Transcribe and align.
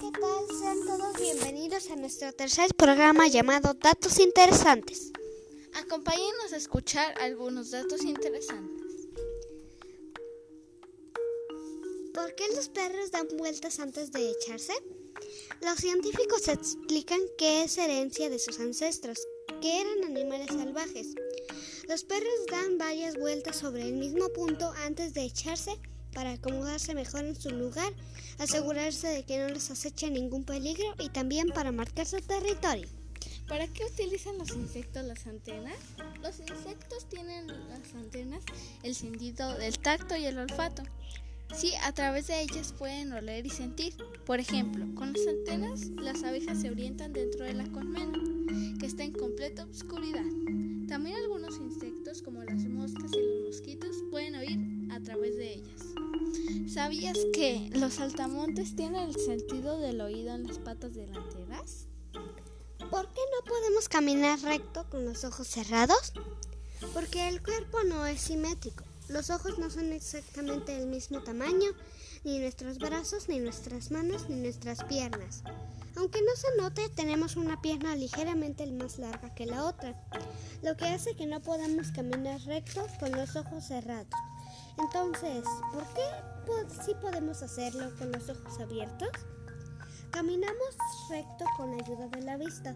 tal? 0.00 0.58
Sean 0.58 0.80
todos 0.86 1.20
bienvenidos 1.20 1.90
a 1.90 1.96
nuestro 1.96 2.32
tercer 2.32 2.74
programa 2.74 3.28
llamado 3.28 3.74
Datos 3.74 4.18
Interesantes. 4.18 5.12
Acompáñenos 5.74 6.54
a 6.54 6.56
escuchar 6.56 7.20
algunos 7.20 7.70
datos 7.70 8.02
interesantes. 8.02 9.08
¿Por 12.14 12.34
qué 12.34 12.44
los 12.56 12.70
perros 12.70 13.10
dan 13.10 13.28
vueltas 13.36 13.78
antes 13.78 14.10
de 14.10 14.30
echarse? 14.30 14.72
Los 15.60 15.78
científicos 15.78 16.48
explican 16.48 17.20
que 17.36 17.64
es 17.64 17.76
herencia 17.76 18.30
de 18.30 18.38
sus 18.38 18.58
ancestros, 18.58 19.18
que 19.60 19.82
eran 19.82 20.04
animales 20.04 20.48
salvajes. 20.48 21.08
Los 21.88 22.04
perros 22.04 22.46
dan 22.50 22.78
varias 22.78 23.16
vueltas 23.16 23.56
sobre 23.56 23.82
el 23.82 23.92
mismo 23.92 24.30
punto 24.30 24.72
antes 24.78 25.12
de 25.12 25.24
echarse 25.24 25.78
para 26.12 26.32
acomodarse 26.32 26.94
mejor 26.94 27.24
en 27.24 27.36
su 27.36 27.50
lugar, 27.50 27.92
asegurarse 28.38 29.08
de 29.08 29.24
que 29.24 29.38
no 29.38 29.48
les 29.48 29.70
aceche 29.70 30.10
ningún 30.10 30.44
peligro 30.44 30.94
y 30.98 31.08
también 31.08 31.48
para 31.48 31.72
marcar 31.72 32.06
su 32.06 32.20
territorio. 32.20 32.88
¿Para 33.48 33.66
qué 33.66 33.84
utilizan 33.84 34.38
los 34.38 34.50
insectos 34.50 35.04
las 35.04 35.26
antenas? 35.26 35.74
Los 36.22 36.38
insectos 36.38 37.08
tienen 37.08 37.48
las 37.68 37.94
antenas 37.94 38.44
el 38.84 38.94
sentido 38.94 39.58
del 39.58 39.76
tacto 39.78 40.16
y 40.16 40.24
el 40.24 40.38
olfato. 40.38 40.84
Sí, 41.52 41.72
a 41.82 41.92
través 41.92 42.28
de 42.28 42.42
ellas 42.42 42.72
pueden 42.78 43.12
oler 43.12 43.44
y 43.44 43.50
sentir. 43.50 43.94
Por 44.24 44.38
ejemplo, 44.38 44.86
con 44.94 45.12
las 45.12 45.26
antenas 45.26 45.80
las 46.00 46.22
abejas 46.22 46.60
se 46.60 46.70
orientan 46.70 47.12
dentro 47.12 47.44
de 47.44 47.54
la 47.54 47.66
colmena, 47.72 48.18
que 48.78 48.86
está 48.86 49.02
en 49.02 49.12
completa 49.12 49.64
oscuridad. 49.64 50.24
También 50.86 51.16
algunos 51.16 51.56
insectos, 51.58 52.22
como 52.22 52.44
las 52.44 52.64
moscas 52.66 53.10
y 53.12 53.20
los 53.20 53.40
mosquitos, 53.46 53.96
pueden 54.10 54.36
oír 54.36 54.60
a 54.92 55.00
través 55.00 55.36
de 55.36 55.54
ellas. 55.54 55.79
¿Sabías 56.72 57.18
que 57.32 57.68
los 57.72 57.94
saltamontes 57.94 58.76
tienen 58.76 59.08
el 59.08 59.16
sentido 59.16 59.80
del 59.80 60.00
oído 60.00 60.36
en 60.36 60.46
las 60.46 60.60
patas 60.60 60.94
delanteras? 60.94 61.88
¿Por 62.12 63.08
qué 63.12 63.20
no 63.34 63.44
podemos 63.44 63.88
caminar 63.88 64.40
recto 64.42 64.88
con 64.88 65.04
los 65.04 65.24
ojos 65.24 65.48
cerrados? 65.48 66.12
Porque 66.94 67.26
el 67.26 67.42
cuerpo 67.42 67.82
no 67.82 68.06
es 68.06 68.20
simétrico. 68.20 68.84
Los 69.08 69.30
ojos 69.30 69.58
no 69.58 69.68
son 69.68 69.92
exactamente 69.92 70.78
del 70.78 70.86
mismo 70.86 71.24
tamaño, 71.24 71.72
ni 72.22 72.38
nuestros 72.38 72.78
brazos, 72.78 73.28
ni 73.28 73.40
nuestras 73.40 73.90
manos, 73.90 74.28
ni 74.28 74.36
nuestras 74.36 74.84
piernas. 74.84 75.42
Aunque 75.96 76.22
no 76.22 76.36
se 76.36 76.56
note, 76.56 76.88
tenemos 76.94 77.34
una 77.34 77.60
pierna 77.60 77.96
ligeramente 77.96 78.64
más 78.70 78.96
larga 78.96 79.34
que 79.34 79.44
la 79.44 79.64
otra, 79.64 80.00
lo 80.62 80.76
que 80.76 80.84
hace 80.84 81.16
que 81.16 81.26
no 81.26 81.40
podamos 81.40 81.90
caminar 81.90 82.40
recto 82.42 82.86
con 83.00 83.10
los 83.10 83.34
ojos 83.34 83.66
cerrados. 83.66 84.14
Entonces, 84.82 85.44
¿por 85.72 85.84
qué 85.94 86.02
sí 86.84 86.92
podemos 87.00 87.42
hacerlo 87.42 87.90
con 87.98 88.12
los 88.12 88.28
ojos 88.28 88.60
abiertos? 88.60 89.08
Caminamos 90.10 90.76
recto 91.08 91.44
con 91.56 91.70
la 91.70 91.82
ayuda 91.84 92.08
de 92.08 92.22
la 92.22 92.36
vista. 92.36 92.74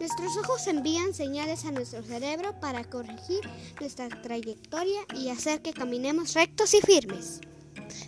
Nuestros 0.00 0.36
ojos 0.38 0.66
envían 0.66 1.14
señales 1.14 1.64
a 1.64 1.70
nuestro 1.70 2.02
cerebro 2.02 2.58
para 2.60 2.82
corregir 2.84 3.40
nuestra 3.78 4.08
trayectoria 4.08 5.00
y 5.14 5.28
hacer 5.28 5.62
que 5.62 5.72
caminemos 5.72 6.34
rectos 6.34 6.74
y 6.74 6.80
firmes. 6.80 7.40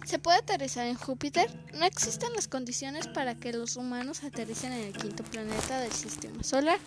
¿Se 0.05 0.19
puede 0.19 0.39
aterrizar 0.39 0.87
en 0.87 0.97
Júpiter? 0.97 1.49
No 1.75 1.85
existen 1.85 2.33
las 2.33 2.49
condiciones 2.49 3.07
para 3.09 3.35
que 3.35 3.53
los 3.53 3.77
humanos 3.77 4.25
aterricen 4.25 4.73
en 4.73 4.87
el 4.87 4.97
quinto 4.97 5.23
planeta 5.25 5.81
del 5.81 5.93
sistema 5.93 6.43
solar, 6.43 6.81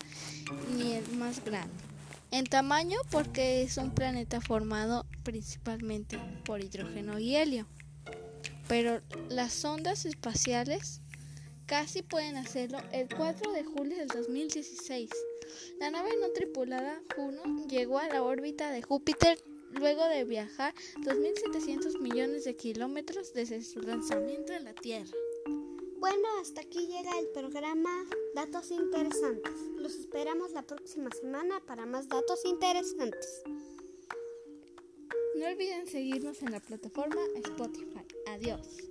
ni 0.76 0.94
el 0.94 1.10
más 1.18 1.44
grande. 1.44 1.89
En 2.32 2.46
tamaño 2.46 3.00
porque 3.10 3.64
es 3.64 3.78
un 3.78 3.92
planeta 3.92 4.40
formado 4.40 5.06
principalmente 5.24 6.20
por 6.46 6.64
hidrógeno 6.64 7.18
y 7.18 7.36
helio. 7.36 7.68
Pero 8.68 9.02
las 9.30 9.54
sondas 9.54 10.06
espaciales 10.06 11.02
casi 11.66 12.04
pueden 12.04 12.38
hacerlo 12.38 12.80
el 12.92 13.10
4 13.10 13.52
de 13.52 13.64
julio 13.64 13.98
del 13.98 14.08
2016. 14.08 15.10
La 15.80 15.90
nave 15.90 16.10
no 16.22 16.30
tripulada 16.30 17.02
Juno 17.16 17.68
llegó 17.68 17.98
a 17.98 18.08
la 18.08 18.22
órbita 18.22 18.72
de 18.72 18.84
Júpiter 18.84 19.44
luego 19.72 20.06
de 20.06 20.24
viajar 20.24 20.74
2.700 20.98 22.00
millones 22.00 22.44
de 22.44 22.56
kilómetros 22.56 23.34
desde 23.34 23.64
su 23.64 23.82
lanzamiento 23.82 24.54
en 24.54 24.66
la 24.66 24.74
Tierra. 24.74 25.12
Bueno, 26.00 26.28
hasta 26.42 26.62
aquí 26.62 26.88
llega 26.88 27.20
el 27.20 27.28
programa 27.28 28.06
Datos 28.34 28.72
Interesantes. 28.72 29.54
Los 29.76 29.96
esperamos 29.96 30.54
la 30.54 30.62
próxima 30.62 31.10
semana 31.12 31.60
para 31.66 31.86
más 31.86 32.08
datos 32.08 32.46
interesantes. 32.46 33.44
No 35.36 35.46
olviden 35.46 35.88
seguirnos 35.88 36.42
en 36.42 36.52
la 36.52 36.62
plataforma 36.62 37.22
Spotify. 37.36 38.06
Adiós. 38.28 38.90